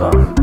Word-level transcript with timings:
on 0.00 0.33